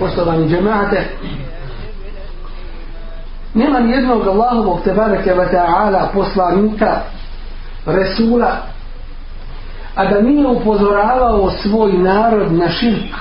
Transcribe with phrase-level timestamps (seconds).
[0.00, 1.04] poštovani džemate,
[3.54, 7.00] nema ni jednog Allahovog tebareke wa ta'ala poslanika,
[7.86, 8.56] Resula,
[9.94, 13.14] a da nije upozoravao svoj narod na širk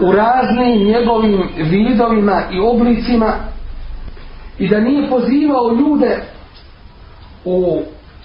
[0.00, 3.32] u raznim njegovim vidovima i oblicima
[4.58, 6.18] i da nije pozivao ljude
[7.44, 7.82] u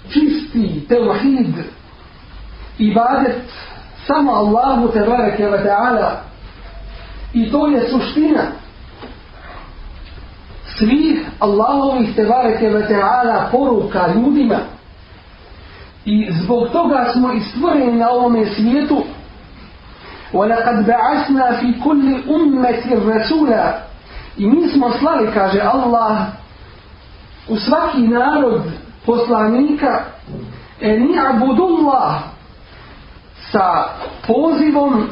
[0.08, 1.54] čisti tevhid
[2.78, 3.42] ibadet
[4.06, 6.29] samo Allahu tebareke wa ta'ala
[7.33, 8.43] i to je suština
[10.77, 14.59] svih Allahovih tebareke wa ta'ala poruka ljudima
[16.05, 19.03] i zbog toga smo i stvoreni na ovome svijetu
[20.33, 23.73] وَلَقَدْ بَعَثْنَا فِي كُلِّ أُمَّةِ رَسُولًا
[24.37, 26.17] i mi smo slali, kaže Allah
[27.47, 28.61] u svaki narod
[29.05, 30.03] poslanika
[30.81, 32.13] e ni'budullah
[33.51, 33.87] sa
[34.27, 35.07] pozivom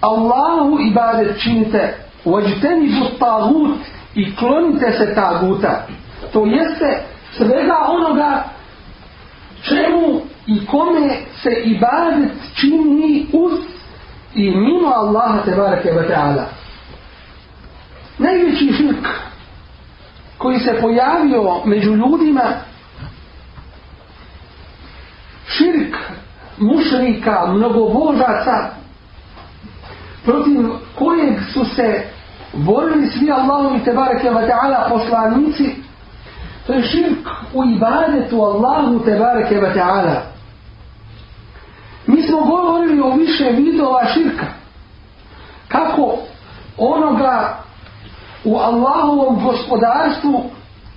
[0.00, 3.78] Allahu ibadet činite uođiteni bu tagut
[4.14, 5.86] i klonite se taguta.
[6.32, 7.02] To jeste
[7.36, 8.44] svega onoga
[9.62, 13.52] čemu i kome se ibadet čini uz
[14.34, 16.44] i mimo Allaha tebareke wa ta'ala.
[18.18, 19.06] Najveći širk
[20.38, 22.42] koji se pojavio među ljudima
[25.48, 25.96] širk
[26.58, 28.79] mušrika, mnogobožaca
[30.24, 30.60] protiv
[30.98, 32.02] kojeg su se
[32.52, 35.76] borili svi Allahovi tebareke wa ta'ala poslanici
[36.66, 40.20] to je širk u ibadetu Allahu tebareke wa ta'ala.
[42.06, 44.46] Mi smo govorili o više vidova širka.
[45.68, 46.18] Kako
[46.78, 47.58] onoga
[48.44, 50.44] u Allahovom gospodarstvu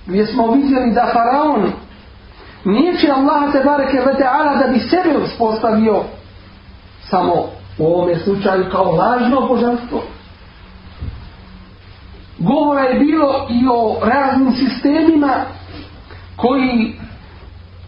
[0.06, 1.72] gdje smo vidjeli da faraon
[2.64, 6.02] nije će Allah Tebareke ve ta'ala da bi sebe uspostavio
[7.10, 7.46] samo
[7.78, 10.02] u ovome slučaju kao lažno božanstvo.
[12.38, 15.34] Govora je bilo i o raznim sistemima
[16.36, 16.98] koji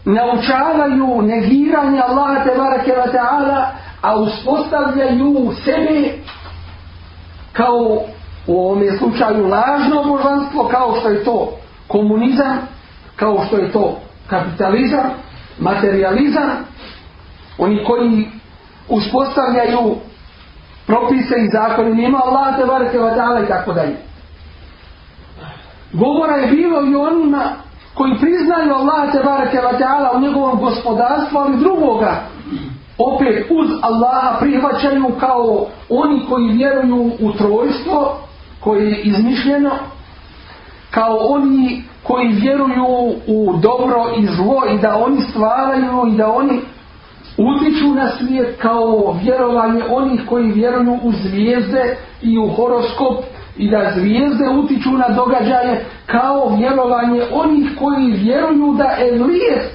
[0.04, 3.64] naučavaju negiranje Allaha te bareke ve ta'ala
[4.02, 6.12] a uspostavljaju sebe
[7.52, 8.00] kao
[8.46, 11.52] u ovome slučaju lažno božanstvo kao što je to
[11.88, 12.58] komunizam
[13.16, 15.10] kao što je to kapitalizam
[15.58, 16.50] materializam.
[17.58, 18.26] Oni koji
[18.88, 19.96] uspostavljaju
[20.86, 23.96] propise i zakone nema Allah te bareke wa i tako dalje.
[25.92, 27.42] Govora je bilo i onima
[27.94, 32.20] koji priznaju Allah te bareke wa ta'ala u njegovom gospodarstvu ali drugoga
[32.98, 38.18] opet uz Allaha prihvaćaju kao oni koji vjeruju u trojstvo
[38.60, 39.70] koje je izmišljeno
[40.90, 42.86] kao oni koji vjeruju
[43.26, 46.60] u dobro i zlo i da oni stvaraju i da oni
[47.38, 53.24] utiču na svijet kao vjerovanje onih koji vjeruju u zvijezde i u horoskop
[53.56, 59.70] i da zvijezde utiču na događaje kao vjerovanje onih koji vjeruju da evlije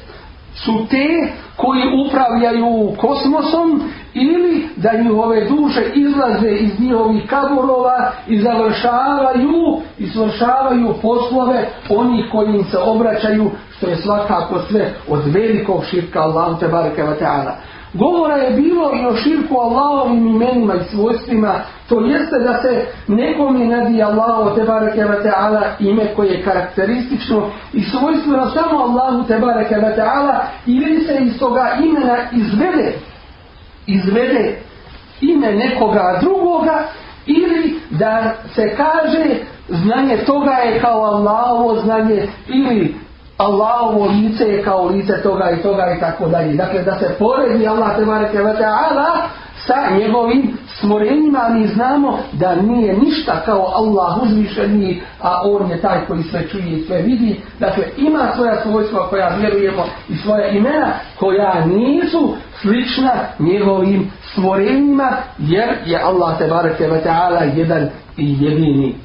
[0.53, 3.81] su te koji upravljaju kosmosom
[4.13, 12.55] ili da njihove duše izlaze iz njihovih kaburova i završavaju i svršavaju poslove onih koji
[12.55, 17.51] im se obraćaju što je svakako sve od velikog širka Allahu te bareke ve ta'ala.
[17.93, 21.53] Govora je bilo i o širku Allahovim imenima i svojstvima,
[21.89, 27.49] to jeste da se nekom je nadi Allahu te bareke ta'ala ime koje je karakteristično
[27.73, 32.93] i svojstveno samo Allahu te bareke ta'ala ili se iz toga imena izvede
[33.93, 34.59] izvede
[35.21, 36.83] ime nekoga drugoga
[37.25, 39.25] ili da se kaže
[39.69, 42.95] znanje toga je kao Allahovo znanje ili
[43.37, 46.53] Allahovo lice je kao lice toga i toga i tako dalje.
[46.53, 49.27] Dakle, da se poredi Allah te bareke ve ta'ala
[49.67, 56.05] sa njegovim stvorenjima, mi znamo da nije ništa kao Allah uzvišeni, a on je taj
[56.07, 57.39] koji sve čuje i sve vidi.
[57.59, 65.69] Dakle, ima svoja svojstva koja vjerujemo i svoja imena koja nisu slična njegovim stvorenjima, jer
[65.85, 68.95] je Allah te bareke ve ta'ala jedan i jedini.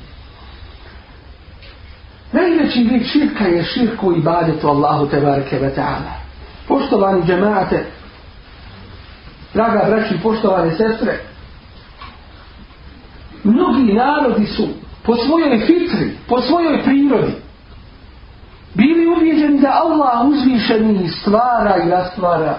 [2.32, 6.12] Najveći vid širka je širku ibadetu Allahu te bareke ve ta'ala.
[6.68, 7.84] Poštovani džemaate,
[9.56, 11.18] draga braći i poštovane sestre,
[13.44, 14.68] mnogi narodi su
[15.02, 17.32] po svojoj fitri, po svojoj prirodi,
[18.74, 22.58] bili ubijeđeni da Allah uzvišeni stvara i rastvara,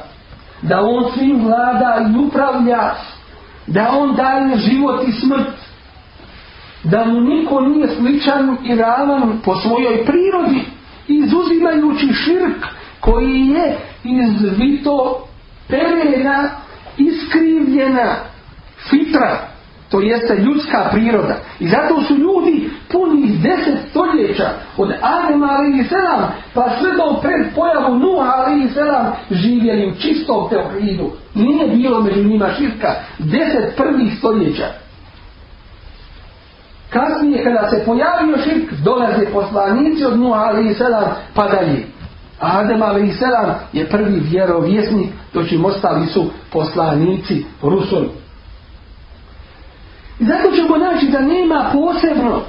[0.61, 2.93] da On svim vlada i upravlja,
[3.67, 5.53] da On daje život i smrt,
[6.83, 10.61] da mu niko nije sličan i ravan po svojoj prirodi,
[11.07, 12.65] izuzimajući širk
[12.99, 15.27] koji je izvito
[15.67, 16.49] perena
[16.97, 18.15] iskrivljena
[18.89, 19.47] fitra
[19.89, 21.35] To jeste ljudska priroda.
[21.59, 27.19] I zato su ljudi punih deset stoljeća od Adema ali i selam pa sve do
[27.21, 31.11] pred pojavu Nuha ali i selam živjeli u čistom teokridu.
[31.33, 32.95] Nije bilo među njima širka.
[33.19, 34.65] Deset prvih stoljeća.
[36.89, 41.85] Kasnije kada se pojavio širk dolaze poslanici od Nuha ali i selam pa dalje.
[42.39, 43.21] Adem a.s.
[43.73, 48.05] je prvi vjerovjesnik doćim ostali su poslanici Rusul.
[50.19, 52.41] I zato ćemo naći da nema posebno,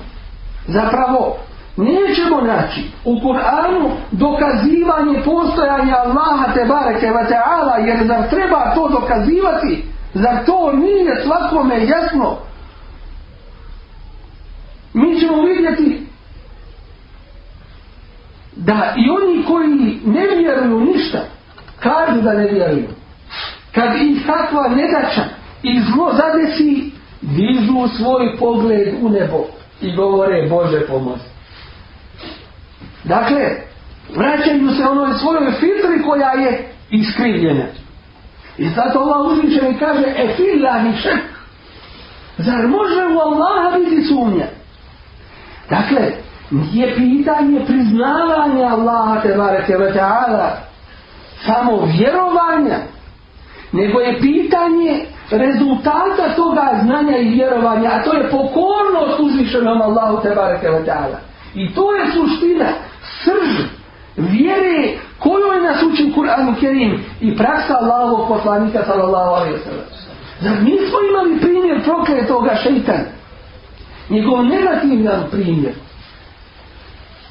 [0.67, 1.37] zapravo,
[1.77, 8.89] nećemo naći u Kur'anu dokazivanje postojanja Allaha te bareke wa ta'ala, jer zar treba to
[8.89, 12.37] dokazivati, zar to nije svakome jasno.
[14.95, 16.08] Mi ćemo vidjeti
[18.59, 21.19] da i oni koji ne vjeruju ništa,
[21.81, 22.89] kažu da ne vjeruju.
[23.75, 25.25] Kad ih takva nedača
[25.63, 26.91] i zlo zadesi,
[27.21, 29.45] dižu svoj pogled u nebo
[29.81, 31.19] i govore Bože pomoz.
[33.05, 33.51] Dakle,
[34.17, 37.65] vraćaju se onoj svojoj filtri koja je iskrivljena.
[38.59, 41.21] I zato Allah uzviše mi kaže, e fillahi šek.
[42.39, 44.47] Zar može u Allaha biti sumnja?
[45.71, 46.13] Dakle,
[46.51, 50.51] nije pitanje priznavanja Allaha te bareke ve ta'ala
[51.47, 52.79] samo vjerovanja,
[53.73, 60.35] nego je pitanje rezultata toga znanja i vjerovanja, a to je pokornost uzvišenom Allahu te
[60.35, 61.19] bareke wa ta'ala.
[61.55, 62.69] I to je suština,
[63.25, 63.67] srž
[64.17, 69.87] vjere kojoj nas uči Kur'an Kerim i praksa Allahovog poslanika sallallahu alaihi wa sallam.
[70.41, 73.05] Zar nismo imali primjer prokletoga šeitana?
[74.11, 75.75] Njegov negativan primjer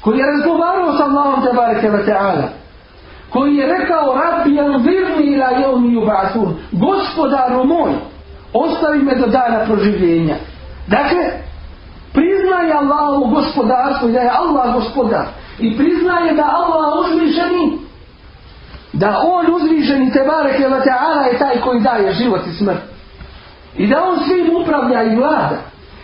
[0.00, 2.48] koji je razgovarao sa Allahom te bareke ve ta'ala
[3.30, 7.92] koji je rekao rabbi anzirni ila jevmi yubasun gospodaru moj
[8.52, 10.36] ostavi me do dana proživljenja.
[10.86, 11.18] Dakle
[12.12, 15.26] priznaje Allahu gospodarstvo i da je Allah gospodar
[15.58, 17.78] i priznaje da Allah uzvišeni
[18.92, 22.78] da on uzvišeni te bareke ve ta'ala je taj koji daje život i smrt.
[23.76, 25.58] I da on svim upravlja i vlada.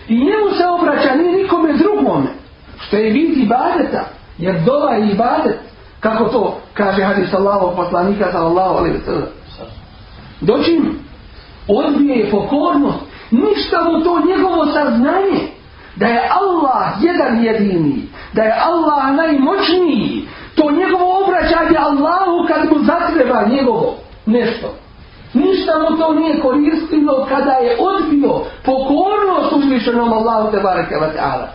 [0.08, 2.43] I njemu se obraća ni nikome drugome
[2.86, 4.04] što je vid ibadeta
[4.38, 5.58] jer dova je ibadet
[6.04, 9.28] Kako to kaže hadis Allahov poslanika sallallahu alaihi wa sallam.
[10.40, 10.98] Dočim
[11.68, 12.98] odbije je pokornost,
[13.30, 15.40] ništa mu to njegovo saznanje,
[15.96, 18.02] da je Allah jedan jedini,
[18.32, 23.96] da je Allah najmoćniji, to njegovo obraćanje Allahu kad mu zatreba njegovo
[24.26, 24.74] nešto.
[25.34, 31.46] Ništa mu to nije koristilo kada je odbio pokornost uzvišenom Allahu te bareke wa ta'ala.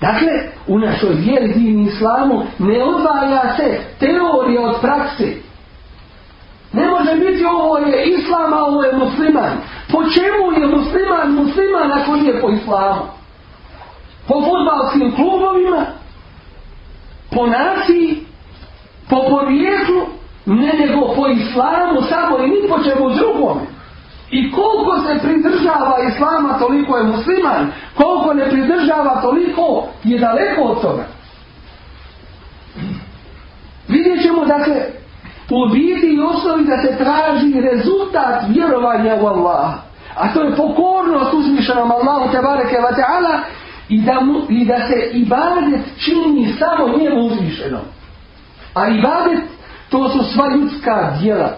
[0.00, 0.30] Dakle,
[0.66, 5.32] u našoj vjeri divni islamu ne odvaja se teorija od prakse.
[6.72, 9.52] Ne može biti ovo je islam, a ovo je musliman.
[9.92, 13.02] Po čemu je musliman musliman ako nije po islamu?
[14.28, 15.86] Po futbalskim klubovima?
[17.30, 18.26] Po naciji?
[19.10, 20.02] Po porijeklu?
[20.46, 23.73] Ne nego po islamu samo i ni po čemu drugome.
[24.34, 27.72] I koliko se pridržava islama, toliko je musliman.
[27.94, 31.04] Koliko ne pridržava, toliko je daleko od toga.
[33.88, 34.74] Vidjet ćemo, dakle,
[35.50, 39.78] u biti i osnovi da se traži rezultat vjerovanja u Allaha.
[40.16, 43.38] A to je pokornost uzmišljenom Allahu tebareke wa ta'ala
[43.88, 47.84] i, da mu, i da se ibadet čini samo njemu uzmišljenom.
[48.74, 49.44] A ibadet
[49.90, 51.50] to su sva ljudska djela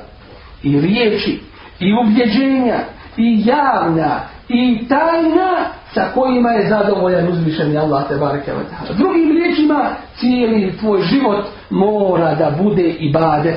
[0.63, 1.41] i riječi
[1.81, 2.79] i ubjeđenja
[3.17, 5.51] i javna i tajna
[5.95, 8.99] sa kojima je zadovoljan uzvišeni Allah te bareke ve taala.
[8.99, 13.57] Drugim riječima, cijeli tvoj život mora da bude ibadet.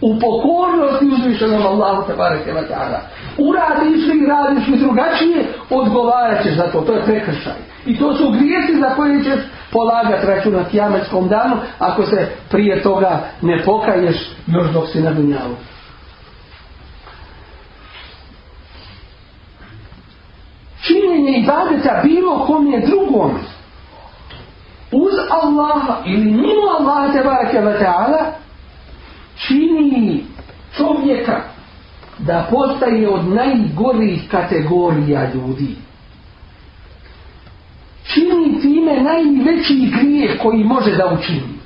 [0.00, 3.00] U pokornosti uzvišenom Allahu te bareke ve taala.
[3.38, 6.80] Uradiš li, radiš li drugačije, odgovarat ćeš za to.
[6.80, 7.58] To je prekršaj.
[7.86, 9.40] I to su grijesi za koje ćeš
[9.72, 15.10] polagati račun na kijametskom danu ako se prije toga ne pokaješ još dok si na
[15.10, 15.54] dunjalu.
[21.48, 23.30] Ibadeta bilo kom je drugom.
[24.92, 28.24] Uz Allaha ili mimo Allaha tebareke ve ta'ala
[29.36, 30.24] čini
[30.76, 31.40] čovjeka
[32.18, 35.76] da postaje od najgorih kategorija ljudi.
[38.04, 41.58] Čini time najveći grijeh koji može da učini.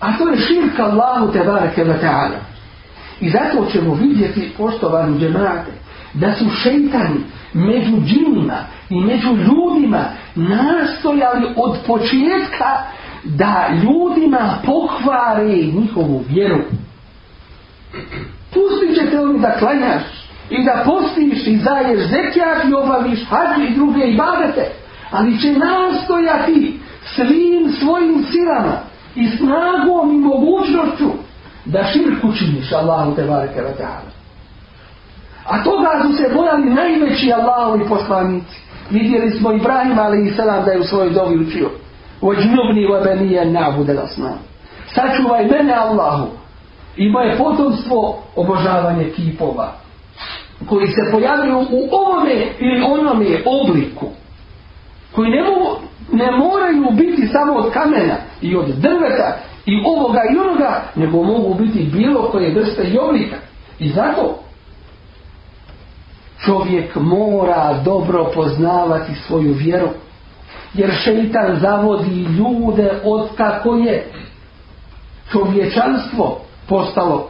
[0.00, 2.38] A to je širka Allahu tebareke ve ta'ala.
[3.20, 5.72] I zato ćemo vidjeti poštovani džemate
[6.14, 7.20] da su šeitani
[7.54, 8.58] među džinima
[8.90, 10.04] i među ljudima
[10.34, 12.82] nastojali od početka
[13.24, 16.58] da ljudima pokvare njihovu vjeru.
[18.54, 20.02] Pustit ćete oni da klanjaš
[20.50, 24.70] i da postiš i zaješ zekijat i obaviš hađe i druge ibadete,
[25.10, 26.80] ali će nastojati
[27.14, 28.78] svim svojim silama
[29.14, 31.10] i snagom i mogućnošću
[31.64, 34.21] da širku činiš Allahu te bareke wa.
[35.46, 38.60] A toga su se bojali najveći Allahovi poslanici.
[38.90, 41.70] Vidjeli smo Ibrahim ali i da je u svojoj dobi učio.
[42.20, 44.32] Vođnubni wa benije nabude lasna.
[44.94, 46.28] Sačuvaj mene Allahu
[46.96, 49.72] i moje potomstvo obožavanje kipova
[50.68, 54.06] koji se pojavljuju u ovome ili onome obliku
[55.12, 55.76] koji ne, mogu,
[56.12, 61.54] ne moraju biti samo od kamena i od drveta i ovoga i onoga nego mogu
[61.54, 63.36] biti bilo koje vrste i oblika
[63.78, 64.38] i zato
[66.44, 69.88] čovjek mora dobro poznavati svoju vjeru.
[70.74, 74.12] Jer šeitan zavodi ljude od kako je
[75.32, 77.28] čovječanstvo postalo.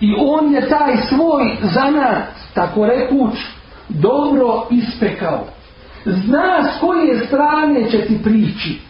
[0.00, 3.34] I on je taj svoj zanat tako rekuć
[3.88, 5.46] dobro ispekao.
[6.04, 8.80] Zna s koje strane će ti prići.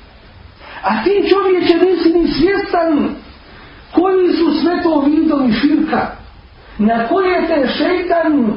[0.82, 3.14] A ti čovječe nisi ni svjestan
[3.92, 6.21] koji su sve to vidovi širka
[6.78, 8.52] na koje te šeitan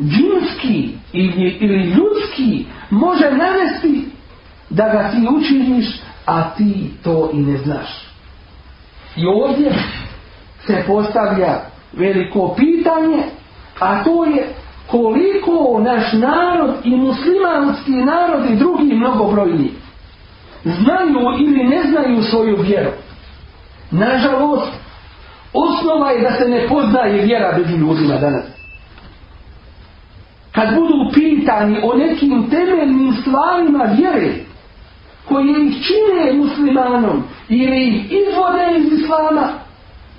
[0.00, 4.04] džinski ili, ili ljudski može navesti
[4.70, 5.86] da ga ti učiniš
[6.26, 8.08] a ti to i ne znaš.
[9.16, 9.72] I ovdje
[10.66, 11.60] se postavlja
[11.92, 13.22] veliko pitanje
[13.80, 14.48] a to je
[14.86, 19.70] koliko naš narod i muslimanski narod i drugi mnogobrojni
[20.64, 22.90] znaju ili ne znaju svoju vjeru.
[23.90, 24.72] Nažalost
[25.54, 28.44] osnova je da se ne poznaje vjera među ljudima danas.
[30.52, 34.34] Kad budu pitani o nekim temeljnim stvarima vjere
[35.28, 39.48] koje ih čine muslimanom ili ih izvode iz islama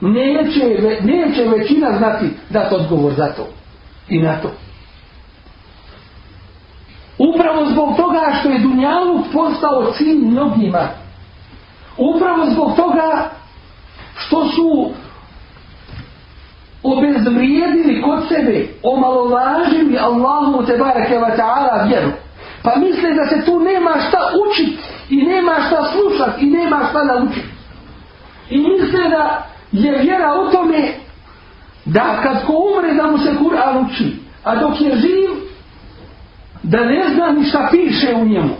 [0.01, 0.65] neće,
[1.03, 3.47] neće većina znati dati odgovor za to
[4.09, 4.51] i na to.
[7.17, 10.87] Upravo zbog toga što je Dunjaluk postao cilj mnogima.
[11.97, 13.29] Upravo zbog toga
[14.17, 14.89] što su
[17.25, 22.11] obezvrijedili kod sebe, omalovažili Allahu te bareke ve ta'ala vjeru.
[22.63, 24.17] Pa misle da se tu nema šta
[24.47, 24.79] učit
[25.09, 27.45] i nema šta slušat i nema šta naučit.
[28.49, 30.93] I misle da je vjera u tome
[31.85, 35.29] da kad ko umre da mu se Kur'an uči, a dok je živ
[36.63, 38.55] da ne zna ni šta piše u njemu.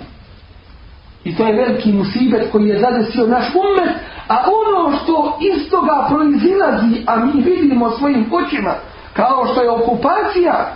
[1.24, 3.96] I to je veliki musibet koji je zadesio naš umet,
[4.28, 8.74] a ono što iz toga proizilazi, a mi vidimo svojim očima,
[9.14, 10.76] kao što je okupacija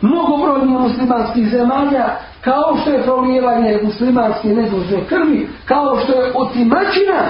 [0.00, 2.08] mnogobrojnih muslimanskih zemalja,
[2.40, 7.20] kao što je prolijevanje muslimanske nedužne krvi, kao što je otimačina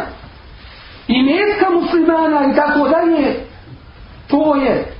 [1.08, 3.34] i metka muslimana i tako dalje,
[4.28, 4.94] to je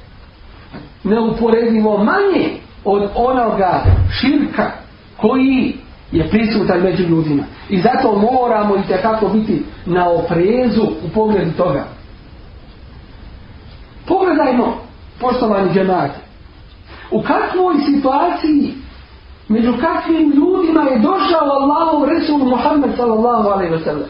[1.05, 2.51] neuporedivo manje
[2.85, 3.85] od onoga
[4.21, 4.71] širka
[5.17, 7.44] koji je prisutan među ljudima.
[7.70, 11.86] I zato moramo i tekako biti na oprezu u pogledu toga.
[14.08, 14.78] Pogledajmo,
[15.20, 16.20] poštovani džemati,
[17.12, 18.74] u kakvoj situaciji,
[19.48, 24.10] među kakvim ljudima je došao Allahu Resul Muhammed sallallahu alaihi wa sallam.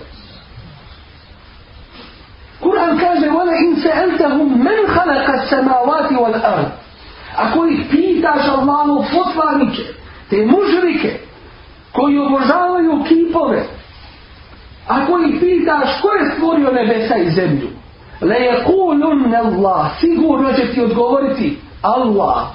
[2.60, 6.70] Kur'an kaže, وَلَا إِنْ سَأَلْتَهُمْ مَنْ خَلَقَ السَّمَاوَاتِ وَالْأَرْضِ
[7.36, 9.84] Ako ih pitaš Allahu poslanike,
[10.30, 11.23] te mužrike,
[11.95, 13.67] koji obožavaju kipove,
[14.87, 17.69] ako ih pitaš ko je stvorio nebesa i zemlju,
[18.21, 22.47] le je kulun Allah, sigurno će ti odgovoriti Allah.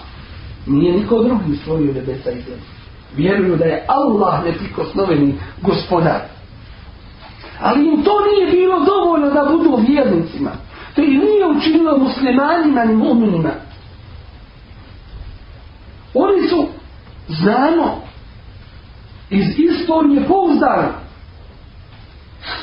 [0.67, 2.69] Nije niko drugi stvorio nebesa i zemlju.
[3.15, 6.21] Vjeruju da je Allah neprikosnoveni gospodar.
[7.59, 10.51] Ali im to nije bilo dovoljno da budu vjernicima.
[10.95, 13.51] To i nije učinilo muslimanima ni muminima.
[16.13, 16.65] Oni su,
[17.27, 18.08] znamo,
[19.29, 20.89] iz istorije pouzdano.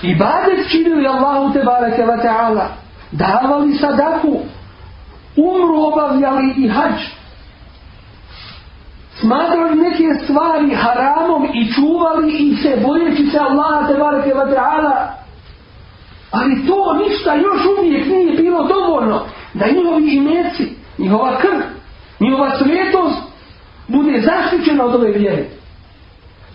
[0.03, 2.67] Ibadet činili Allahu te bareke wa ta'ala.
[3.11, 4.41] Davali sadaku.
[5.37, 7.01] Umru obavljali i hađ.
[9.21, 15.07] Smatrali neke stvari haramom i čuvali i se bojeći se Allaha te bareke wa ta'ala.
[16.31, 19.23] Ali to ništa još uvijek nije bilo dovoljno
[19.55, 21.61] da njihovi imeci, njihova krv,
[22.21, 23.23] njihova svetost
[23.89, 25.56] bude zaštićena od ove vjere.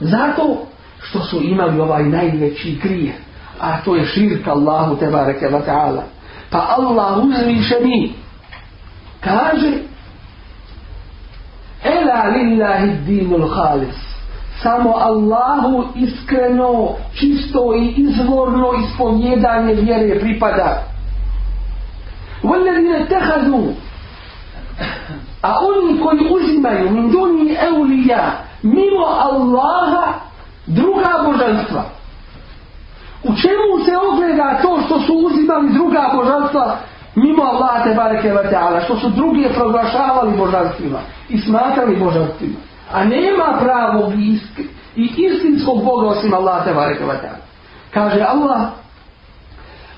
[0.02, 0.58] Zato
[1.02, 3.16] što su imali ovaj najveći grijeh,
[3.60, 6.02] a to je širka Allahu tebareke wa ta'ala.
[6.50, 8.14] Pa Allah uzviše mi
[9.20, 9.72] kaže
[11.84, 13.96] Ela lillahi dinul halis
[14.64, 20.84] Samo Allahu iskreno, čisto i izvorno ispovjedanje vjere pripada.
[22.44, 23.74] Vellezine tehadu
[25.42, 30.14] A oni koji uzimaju min duni eulija mimo Allaha
[30.66, 31.84] druga božanstva.
[33.24, 36.78] U čemu se ogleda to što su uzimali druga božanstva
[37.16, 41.00] mimo Allaha te bareke ve taala, što su drugi proglašavali božanstvima
[41.30, 42.60] i smatrali božanstvima.
[42.94, 44.14] A nema pravog
[44.96, 47.46] i istinskog Boga osim Allaha te bareke ve taala.
[47.94, 48.82] Kaže Allah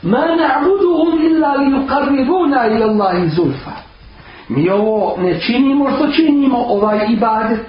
[0.04, 3.72] Ma na'buduhum illa li yuqarribuna ila Allahi zulfa.
[4.50, 7.60] Mi ovo ne činimo što činimo ovaj ibadet.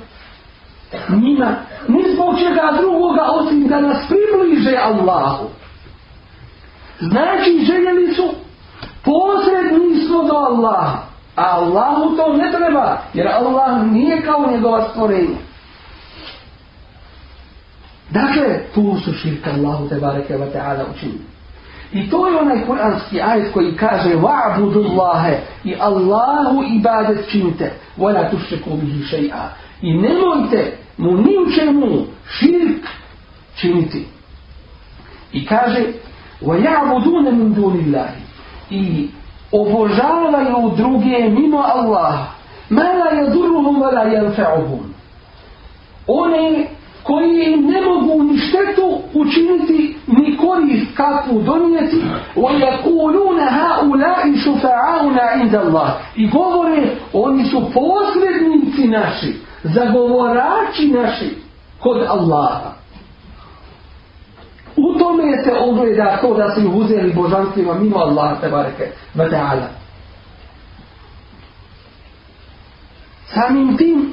[1.08, 1.56] Njima,
[1.88, 5.48] ni zbog čega drugoga osim da nas približe Allahu.
[7.00, 8.28] Znači željeli su
[9.04, 10.98] posrednistvo do Allaha.
[11.36, 15.38] A Allahu to ne treba, jer Allah nije kao njegova stvorenja.
[18.10, 21.34] Dakle, tu su širka Allahu te bareke wa ta'ala učinili.
[21.92, 28.30] I to je onaj kuranski ajet koji kaže Wa'budu Allahe i Allahu ibadet činite Wala
[28.30, 29.48] tušeku bihi še'a
[29.82, 32.87] I nemojte mu ni u čemu širk
[33.55, 34.05] činiti.
[35.33, 35.83] I kaže
[36.41, 38.09] وَيَعْبُدُونَ مِنْ دُونِ اللَّهِ
[38.71, 39.07] I
[39.51, 42.25] obožavaju druge mimo Allaha.
[42.69, 44.93] Ma la yadurruhum wa la yanfa'uhum.
[46.07, 46.67] One
[47.03, 52.01] koji im ne mogu ni štetu učiniti ni korist kakvu donijeti
[52.35, 59.33] وَيَقُولُونَ هَؤُلَاءِ شُفَعَاُنَا عِنْدَ اللَّهِ i govore oni su posrednici naši
[59.64, 61.30] zagovorači naši
[61.80, 62.72] kod Allaha
[64.76, 69.30] u tome se ogleda to da su ih uzeli božanstvima mimo Allaha te bareke wa
[69.30, 69.66] ta'ala
[73.34, 74.12] samim tim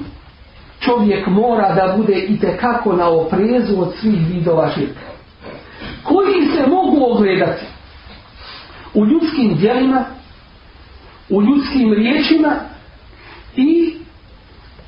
[0.79, 4.99] čovjek mora da bude i kako na oprezu od svih vidova širka.
[6.03, 7.65] Koji se mogu ogledati
[8.93, 10.05] u ljudskim djelima,
[11.29, 12.55] u ljudskim riječima
[13.55, 13.90] i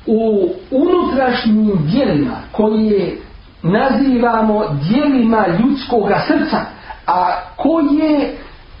[0.06, 3.16] u unutrašnjim dijelima koje
[3.62, 6.60] nazivamo djelima ljudskoga srca,
[7.06, 8.36] a koje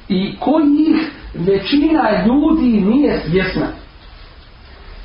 [0.08, 3.66] i kojih većina ljudi nije svjesna.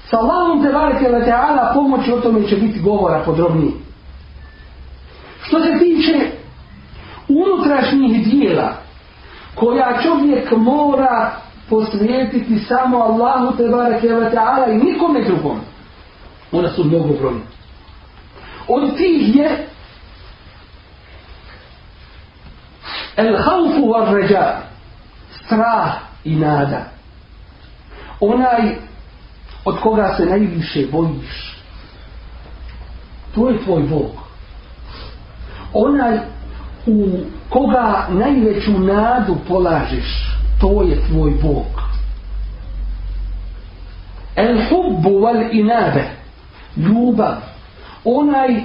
[0.09, 3.71] Sa Allahom te bareke ta'ala pomoći o tome će biti govora podrobnije.
[5.41, 6.31] Što se tiče
[7.27, 8.73] unutrašnjih dijela
[9.55, 11.31] koja čovjek mora
[11.69, 15.59] posvijetiti samo Allahu te bareke ta'ala i nikome drugom.
[16.51, 17.41] Ona su mnogo brojne.
[18.67, 19.67] Od tih je
[23.15, 24.57] el haufu var ređa
[25.45, 26.81] strah i nada.
[28.19, 28.75] Onaj
[29.65, 31.55] od koga se najviše bojiš.
[33.35, 34.11] To je tvoj Bog.
[35.73, 36.17] Onaj
[36.85, 37.07] u
[37.49, 41.81] koga najveću nadu polažeš, to je tvoj Bog.
[44.35, 46.18] El hubbu wal inabe,
[46.77, 47.35] ljubav,
[48.03, 48.61] onaj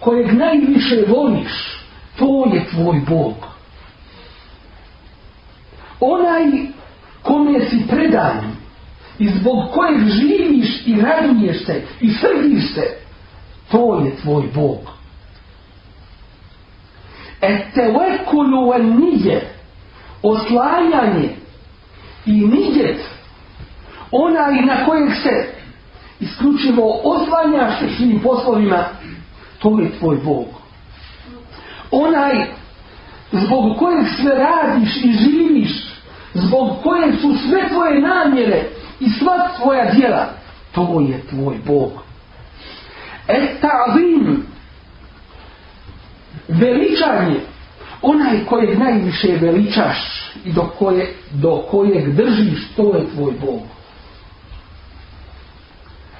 [0.00, 1.82] kojeg najviše voliš,
[2.18, 3.34] to je tvoj Bog.
[6.00, 6.44] Onaj
[7.22, 8.56] kome si predan,
[9.18, 12.96] i zbog kojeg živiš i raduješ se i srdiš se,
[13.70, 14.78] to je tvoj Bog.
[17.40, 19.50] E te vekulu en nije,
[20.22, 21.28] oslanjanje
[22.26, 23.00] i nijet,
[24.10, 25.55] onaj na kojeg se
[26.20, 28.84] isključivo oslanjaš se svim poslovima,
[29.58, 30.46] to je tvoj Bog.
[31.90, 32.46] Onaj
[33.32, 35.86] zbog kojeg sve radiš i živiš,
[36.34, 38.62] zbog kojeg su sve tvoje namjere
[39.00, 40.26] i sva tvoja djela,
[40.74, 41.92] to je tvoj Bog.
[43.28, 44.36] Et ta'zim,
[46.48, 47.40] veličanje,
[48.02, 53.75] onaj kojeg najviše veličaš i do, koje, do kojeg držiš, to je tvoj Bog.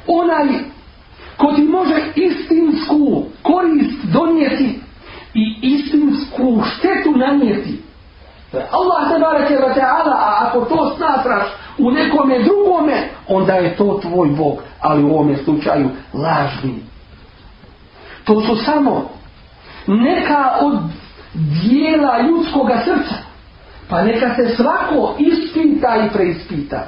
[0.09, 0.47] Onaj
[1.37, 4.81] ko ti može istinsku korist donijeti
[5.35, 7.83] i istinsku štetu nanijeti.
[8.53, 11.47] Allah te barake wa ta'ala, a ako to smatraš
[11.79, 16.75] u nekome drugome, onda je to tvoj Bog, ali u ovome slučaju lažni.
[18.25, 19.11] To su samo
[19.87, 20.79] neka od
[21.35, 23.15] dijela ljudskoga srca,
[23.89, 26.87] pa neka se svako ispita i preispita.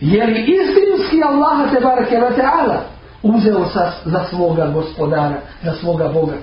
[0.00, 2.80] Je li istinski Allah te barake ve ta'ala
[3.22, 6.36] uzeo sa, za svoga gospodara, za svoga Boga?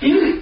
[0.00, 0.40] Ili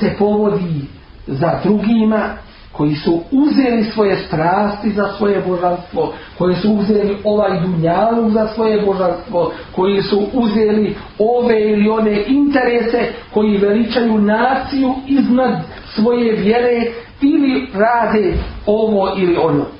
[0.00, 0.86] se povodi
[1.26, 2.36] za drugima
[2.72, 8.82] koji su uzeli svoje strasti za svoje božanstvo, koji su uzeli ovaj dunjalu za svoje
[8.82, 15.60] božanstvo, koji su uzeli ove ili one interese koji veličaju naciju iznad
[15.94, 18.34] svoje vjere ili rade
[18.66, 19.79] ovo ili ono.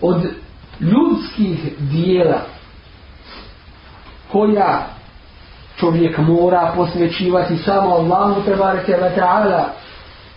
[0.00, 0.26] Od
[0.80, 2.40] ljudskih dijela
[4.32, 4.86] koja
[5.76, 9.64] čovjek mora posvećivati samo Allahu tebareke ve ta'ala.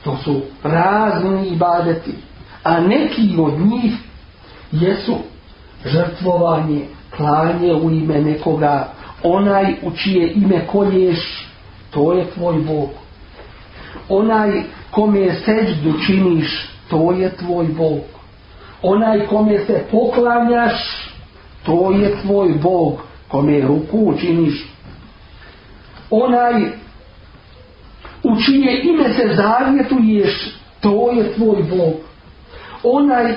[0.04, 2.12] To su razni ibadeti
[2.64, 3.94] a neki od njih
[4.72, 5.18] jesu
[5.86, 6.86] žrtvovanje
[7.18, 8.88] klanje u ime nekoga.
[9.24, 11.48] Onaj u čije ime kolješ
[11.92, 12.90] to je tvoj Bog.
[14.10, 18.02] Onaj kome seđdu činiš to je tvoj Bog
[18.84, 21.08] onaj kome se poklanjaš
[21.66, 22.94] to je tvoj Bog
[23.28, 24.68] kome ruku činiš
[26.10, 26.54] onaj
[28.24, 31.94] u čije ime se zavjetuješ to je tvoj Bog.
[32.84, 33.36] Onaj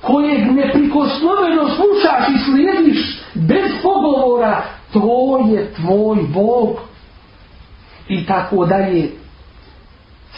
[0.00, 6.76] kojeg neprikosnoveno slušaš i slijediš bez pogovora to je tvoj Bog.
[8.08, 9.10] I tako dalje.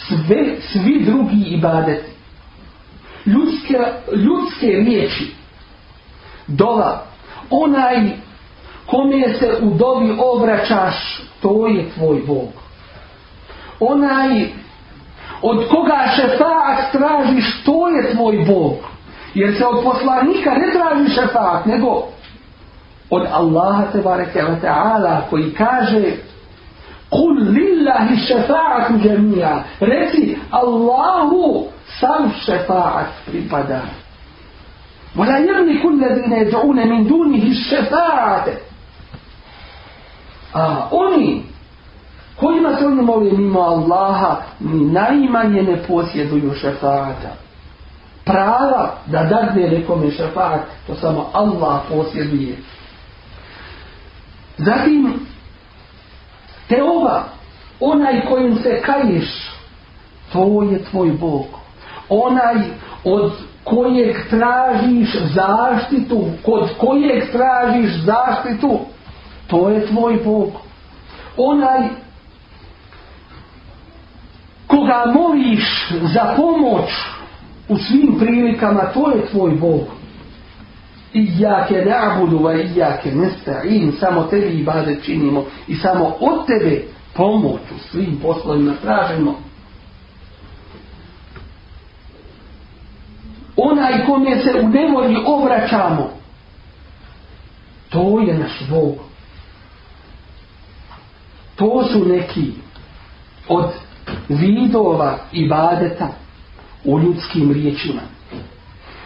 [0.08, 2.13] Sve, svi drugi ibadeti
[3.26, 3.78] ljudske,
[4.12, 5.34] ljudske riječi.
[6.46, 7.02] Dova
[7.50, 8.10] onaj
[8.86, 12.48] kome se u dobi obraćaš to je tvoj Bog.
[13.80, 14.48] Onaj
[15.42, 18.74] od koga šefaat tražiš to je tvoj Bog.
[19.34, 22.08] Jer se od poslanika ne traži šefaat nego
[23.10, 26.02] od Allaha tebareke wa ta'ala koji kaže
[27.10, 29.64] Kul li lillahi šefa'atu džemija.
[29.80, 31.66] Reci, Allahu
[32.00, 33.80] sam šefa'at pripada.
[35.16, 38.52] Wala yamliku alladhina yad'una min dunihi ash-shafa'ata.
[40.54, 41.42] A oni
[42.36, 47.30] kojima se oni moli mimo Allaha ni najmanje ne posjeduju šefa'ata.
[48.24, 52.56] Prava da dadne nekome šefa'at, to samo Allah posjeduje.
[54.58, 55.26] Zatim,
[56.68, 57.24] te ova,
[57.80, 59.50] onaj kojim se kaješ,
[60.32, 61.46] to je tvoj Bog.
[62.08, 62.54] Onaj
[63.04, 63.32] od
[63.64, 68.78] kojeg tražiš zaštitu, kod kojeg tražiš zaštitu,
[69.46, 70.50] to je tvoj Bog.
[71.36, 71.88] Onaj
[74.66, 76.90] koga moliš za pomoć
[77.68, 79.80] u svim prilikama, to je tvoj Bog.
[81.12, 83.92] Ijake na'budu wa ijake nesta'in.
[84.00, 86.82] Samo tebi ibadet činimo i samo od tebe
[87.16, 89.34] pomoć u svim poslovima tražimo.
[93.56, 96.10] Onaj kome se u nevolji obraćamo,
[97.88, 98.94] to je naš Bog.
[101.56, 102.52] To su neki
[103.48, 103.70] od
[104.28, 106.08] vidova ibadeta
[106.84, 108.00] u ljudskim riječima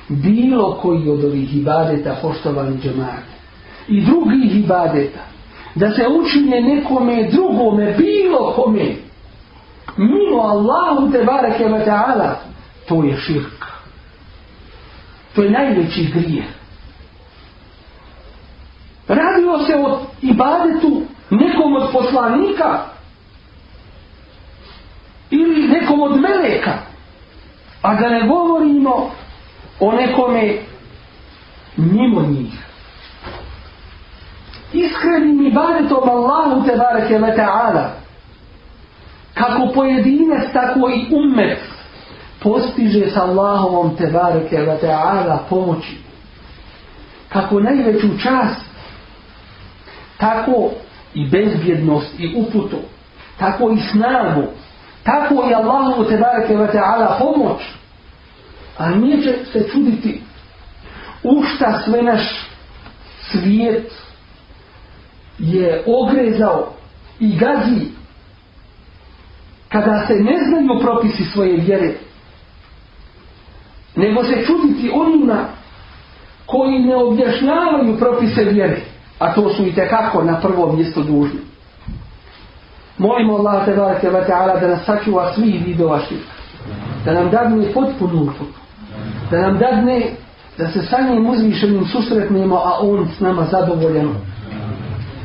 [0.08, 3.38] bilo koji od ovih ibadeta poštovani džemate
[3.88, 5.20] i drugih ibadeta
[5.78, 8.96] da se učine nekome drugome bilo kome.
[9.96, 12.34] Mimo Allahu te bareke wa ta'ala.
[12.88, 13.64] To je širk.
[15.34, 16.58] To je najveći grije
[19.08, 22.84] radilo se o ibadetu nekom od poslanika
[25.30, 26.72] ili nekom od meleka
[27.82, 29.10] a da ne govorimo
[29.80, 30.58] o nekome
[31.76, 32.67] mimo njih.
[34.72, 37.88] Iskrenim ibadetom Allahu te bareke ve ta'ala.
[39.34, 41.58] Kako pojedinac tako i umet
[42.42, 45.96] postiže sa Allahovom te bareke ve ta'ala pomoći.
[47.28, 48.60] Kako najveću čast
[50.18, 50.70] tako
[51.14, 52.78] i bezbjednost i uputu
[53.38, 54.42] tako i snagu
[55.02, 57.62] tako i Allahu te bareke ve ta'ala pomoć.
[58.78, 60.22] A nije će se čuditi
[61.22, 62.48] u šta sve naš
[63.30, 63.92] svijet
[65.38, 66.72] je ogrezao
[67.20, 67.86] i gazi
[69.68, 71.92] kada se ne znaju propisi svoje vjere
[73.96, 75.44] nego se čuditi onima
[76.46, 78.80] koji ne objašnjavaju propise vjere
[79.18, 81.40] a to su i tekako na prvom mjestu dužni
[82.98, 86.32] molimo Allah te barake wa ta'ala da nas sačuva svih vidova širka
[87.04, 88.58] da nam dadne potpunu uputu
[89.30, 90.10] da nam dadne
[90.58, 94.14] da se sa njim uzvišenim susretnemo, a on s nama zadovoljan.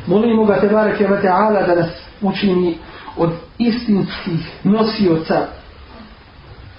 [0.06, 1.90] Molimo ga te bareke wa ta'ala da nas
[2.22, 2.78] učini
[3.16, 5.46] od istinskih nosioca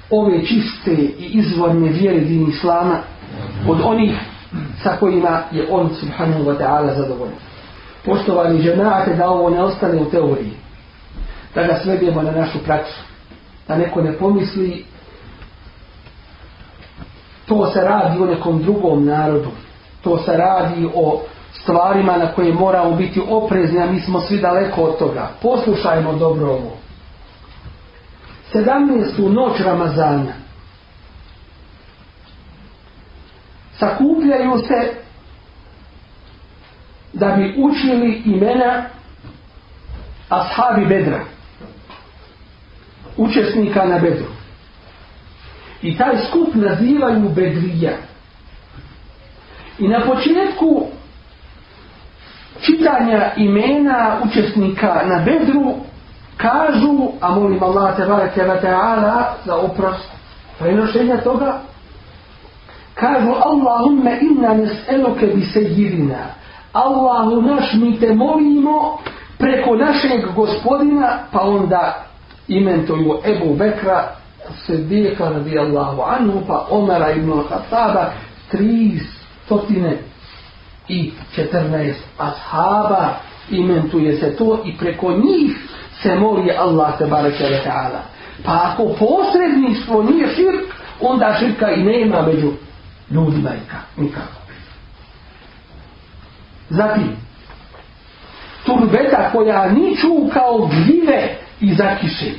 [0.09, 2.99] ove čiste i izvorne vjere din Islama,
[3.67, 4.19] od onih
[4.83, 7.35] sa kojima je on subhanahu wa ta'ala zadovoljan.
[8.05, 10.53] Poštovani ženate da ovo ne ostane u teoriji,
[11.55, 13.01] da ga svedemo na našu praksu,
[13.67, 14.85] da neko ne pomisli
[17.45, 19.49] to se radi o nekom drugom narodu.
[20.03, 21.21] To se radi o
[21.65, 25.29] stvarima na koje moramo biti oprezni, a mi smo svi daleko od toga.
[25.41, 26.77] Poslušajmo dobro ovo.
[28.53, 29.33] 17.
[29.33, 30.33] noć Ramazana
[33.79, 34.93] sakupljaju se
[37.13, 38.85] da bi učili imena
[40.29, 41.19] ashabi bedra
[43.17, 44.27] učesnika na bedru
[45.81, 47.97] i taj skup nazivaju bedrija
[49.79, 50.87] i na početku
[52.65, 55.73] čitanja imena učesnika na bedru
[56.37, 60.09] kažu, a molim Allah te barake wa ta'ala za oprost
[60.59, 61.59] prenošenja toga,
[62.95, 66.25] kažu Allahumma inna nes'eluke bi sejidina.
[66.73, 68.97] Allahu naš mi te molimo
[69.37, 72.05] preko našeg gospodina, pa onda
[72.47, 74.15] imentuju Ebu Bekra,
[74.67, 78.11] Sedika radijallahu anhu, pa Omara ibn Khattaba,
[78.51, 78.99] tri
[79.45, 79.97] stotine
[80.87, 83.13] i četrnaest ashaba,
[83.49, 85.57] imentuje se to i preko njih
[86.01, 88.01] se moli Allah te bareke ve ta'ala.
[88.43, 92.51] Pa ako posredništvo nije širk, onda širka i nema među
[93.09, 94.41] ljudima i nikako.
[96.69, 97.17] Zatim,
[98.65, 102.31] turbeta koja niču kao gljive i zakiše.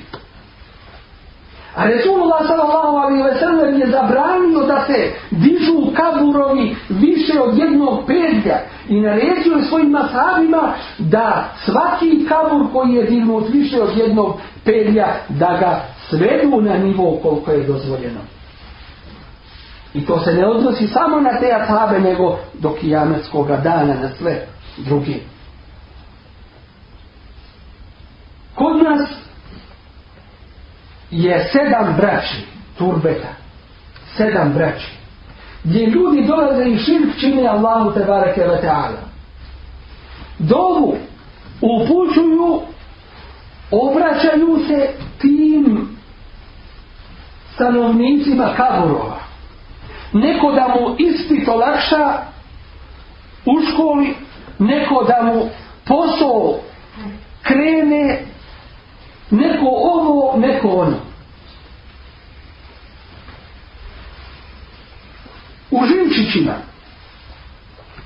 [1.77, 8.07] A Resulullah sallallahu alaihi ve sellem je zabranio da se dižu kaburovi više od jednog
[8.07, 8.59] pedlja
[8.89, 15.57] i naređuje svojim masabima da svaki kabur koji je dignut više od jednog pedlja da
[15.61, 18.21] ga svedu na nivo koliko je dozvoljeno.
[19.95, 24.47] I to se ne odnosi samo na te atabe, nego do kijametskog dana na sve
[24.77, 25.15] druge.
[28.55, 29.27] Kod nas
[31.17, 32.47] je sedam braći,
[32.79, 33.29] turbeta,
[34.17, 34.87] sedam braći,
[35.65, 39.01] gdje ljudi dolaze i širk čini Allahu te bareke ve ta'ala.
[40.39, 40.97] Dovu
[41.61, 42.61] upućuju,
[43.71, 45.89] obraćaju se tim
[47.55, 49.19] stanovnicima kaburova.
[50.13, 52.19] Neko da mu ispit olakša
[53.47, 54.15] u školi,
[54.59, 55.49] neko da mu
[55.87, 56.59] posao
[57.43, 58.27] krene
[59.31, 60.97] neko ovo, neko ono.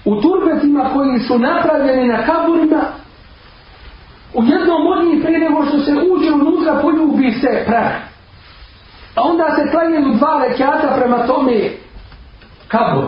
[0.05, 2.83] U u turbetima koji su napravljeni na kaburima,
[4.35, 7.93] u jednom od njih prije nego što se uđe unutra poljubi se prah.
[9.15, 11.71] A onda se klanjaju dva rekiata prema tome
[12.69, 13.05] kabur.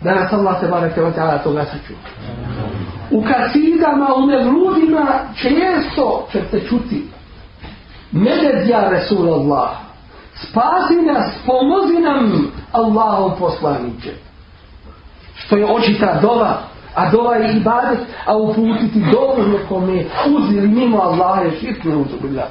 [0.00, 2.00] Danas Allah se barake wa ta'ala toga sačuva
[3.10, 7.04] u kasidama, u mevludima često ćete čuti
[8.12, 9.70] Meded ja Resulallah
[10.34, 14.10] spasi nas, pomozi nam Allahom poslaniće
[15.34, 16.58] što je očita dova
[16.94, 20.04] a dova je ibadet a uputiti dovu nekome
[20.36, 22.48] uzili mimo Allaha je širk ne uzubila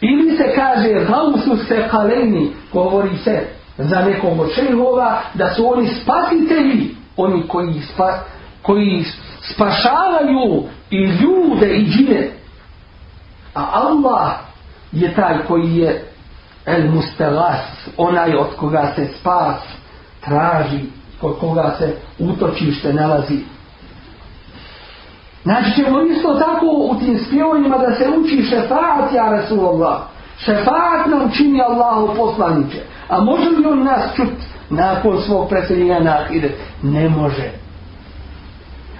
[0.00, 3.46] ili se kaže gausu se kaleni govori se
[3.78, 8.18] za nekog od šehova da su oni spasitelji oni koji spa,
[8.62, 9.04] koji
[9.40, 12.30] spašavaju i ljude i džine.
[13.54, 14.32] A Allah
[14.92, 16.04] je taj koji je
[16.66, 19.56] el mustelas, onaj od koga se spas
[20.20, 20.80] traži,
[21.20, 23.38] kod koga se utočište nalazi.
[25.42, 30.00] Znači ćemo isto tako u tim spjevanjima da se uči šefaat, ja Resulallah.
[30.38, 32.82] Šefaat nam čini Allahu poslaniće.
[33.08, 34.34] A može li on nas čut
[34.70, 36.52] nakon svog preseljenja na Ahiret?
[36.82, 37.63] Ne može.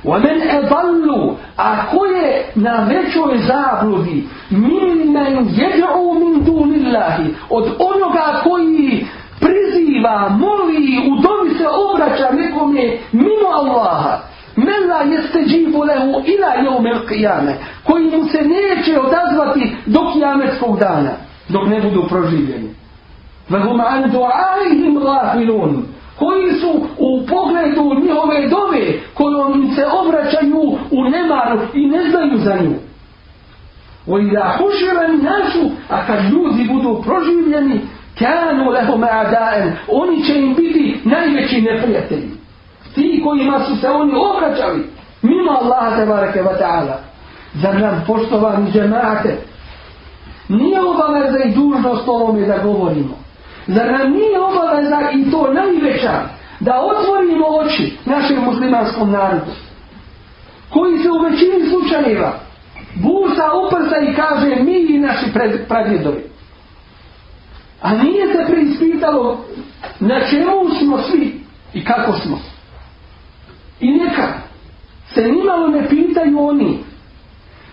[0.05, 7.17] وَمَنْ اَضَلُّ A ko je na većoj zabludi مِنْمَنْ يَدْعُوا مِنْ دُونِ اللَّهِ
[7.49, 9.05] Od onoga koji
[9.39, 14.17] priziva, moli, u dobi se obraća nekome mimo Allaha.
[14.55, 17.53] Men la jeste džibu lehu ila jeumel qiyame.
[17.84, 21.12] Koji mu se neće odazvati do kijametskog dana.
[21.49, 22.69] Dok ne budu proživljeni.
[23.49, 25.84] وَهُمْ عَنْ دُعَائِهِمْ غَافِلُونَ
[26.18, 32.38] koji su u pogledu njihove dove kojom im se obraćaju u nemaru i ne znaju
[32.38, 32.74] za nju.
[34.07, 37.81] وَإِذَا حُشِرَ النَّاسُ a kad ljudi budu proživljeni,
[38.20, 42.31] كَانُوا leho عَدَاءً oni će im biti najveći neprijatelji.
[42.94, 44.85] Ti kojima su se oni obraćali,
[45.22, 46.96] mimo Allaha tebareke wa ta'ala.
[47.55, 49.37] Zar nam poštovani džemate,
[50.48, 53.14] nije obaveza i dužnost ovome da govorimo.
[53.66, 55.34] Zar nam nije obaveza i to
[56.64, 59.53] da otvorimo oči našem muslimanskom narodu
[60.70, 62.33] koji se u većini slučajeva
[62.94, 65.27] busa uprsa i kaže mi i naši
[65.68, 66.24] pradjedovi.
[67.83, 69.44] A nije se preispitalo
[70.00, 71.40] na čemu smo svi
[71.74, 72.38] i kako smo.
[73.81, 74.29] I neka
[75.14, 76.79] se nimalo ne pitaju oni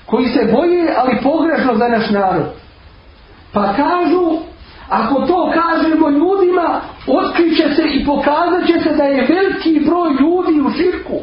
[0.05, 2.45] koji se boje, ali pogrešno za naš narod.
[3.53, 4.37] Pa kažu
[4.91, 10.61] Ako to kažemo ljudima, otkriće se i pokazat će se da je veliki broj ljudi
[10.61, 11.19] u širku.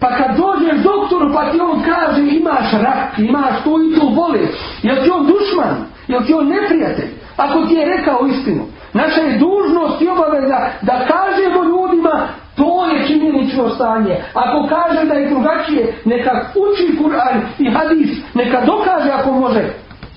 [0.00, 4.54] Pa kad dođeš doktoru pa ti on kaže imaš rak, imaš tu i tu bolest,
[4.82, 5.76] jel ti on dušman,
[6.08, 7.10] jel ti on neprijatelj?
[7.36, 13.06] Ako ti je rekao istinu, naša je dužnost i obaveza da kažemo ljudima to je
[13.06, 14.16] činjenično stanje.
[14.34, 19.64] Ako kaže da je drugačije, neka uči Kur'an i hadis, neka dokaže ako može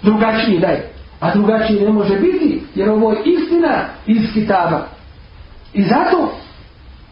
[0.01, 0.96] drugačiji da je.
[1.20, 4.86] A drugačije ne može biti, jer ovo je istina iz kitaba.
[5.74, 6.32] I zato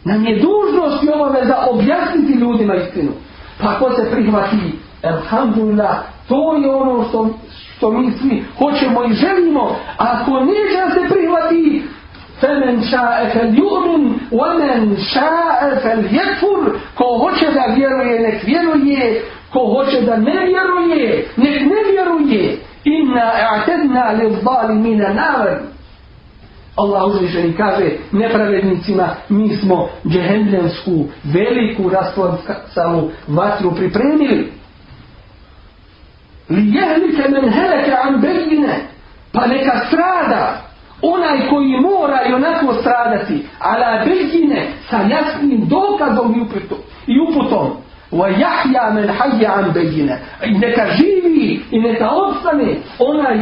[0.04, 3.10] nam je dužnost i obaveza objasniti ljudima istinu.
[3.60, 5.96] Pa ako se prihvati, alhamdulillah,
[6.28, 7.28] to je ono što,
[7.76, 9.76] što mi svi hoćemo i želimo.
[9.98, 11.82] A ako neće da se prihvati,
[12.40, 19.22] فَمَنْ شَاءَ فَلْيُؤْمِنْ وَمَنْ شَاءَ فَلْيَكْفُرْ Ko hoće da vjeruje, nek vjeruje.
[19.52, 22.56] Ko hoće da ne vjeruje, nek ne vjeruje.
[22.85, 25.59] Inna a'tadna lil zalimina nar.
[26.77, 34.51] Allah uzvišeni kaže nepravednicima mi smo džehendensku veliku rasplacalu vatru pripremili.
[36.49, 38.87] Li jehlike men heleke an bejine
[39.31, 40.61] pa neka strada
[41.01, 46.47] onaj koji mora i onako stradati ala bejine sa jasnim dokazom
[47.07, 53.38] i uputom وَيَحْيَا مَنْ حَيَّ عَنْ بَيِّنَ I neka živi i neka ostane onaj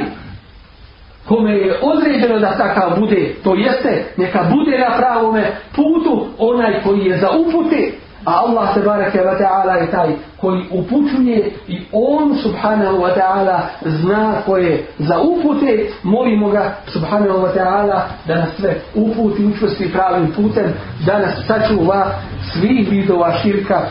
[1.28, 7.00] kome je određeno da takav bude, to jeste, neka bude na pravome putu onaj koji
[7.00, 7.92] je za upute,
[8.24, 10.08] a Allah se barake wa ta'ala je taj
[10.40, 17.38] koji upućuje i on subhanahu wa ta'ala zna ko je za upute, molimo ga subhanahu
[17.38, 20.74] wa ta'ala da nas sve uputi učvrsti pravim putem,
[21.06, 22.10] da nas sačuva
[22.52, 23.86] svih vidova širka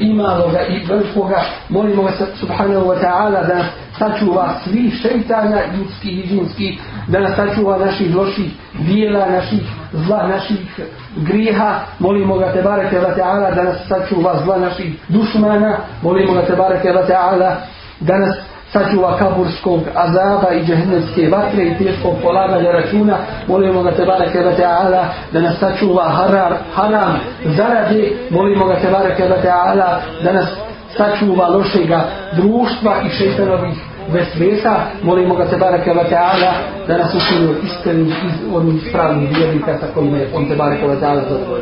[0.00, 1.44] i maloga i velikoga.
[1.68, 2.10] Molimo ga
[2.40, 3.64] subhanahu wa ta'ala da
[3.98, 10.80] sačuva svi šeitana ljudskih i džinskih, da nas sačuva naših loših dijela, naših zla, naših
[11.16, 11.80] grijeha.
[11.98, 15.76] Molimo ga te bareke wa ta'ala da nas sačuva zla naših dušmana.
[16.02, 17.56] Molimo ga te bareke wa ta'ala
[18.00, 18.36] da nas
[18.72, 23.16] sačuva kaburskog azaba i džehennemske vatre i teškog polaganja računa.
[23.48, 28.16] Molimo ga Tebara Keba Teala da nas sačuva harar, haram zaradi.
[28.30, 30.48] Molimo ga Tebara Keba Teala da nas
[30.96, 32.04] sačuva lošega
[32.36, 33.76] društva i šeitanovih
[34.12, 34.74] vesvesa.
[35.02, 36.52] Molimo ga Tebara Keba Teala
[36.88, 41.20] da nas učinio iskrenim iz onih pravnih vjernika sa kojima je on Tebara Keba Teala
[41.20, 41.56] zadovoljio.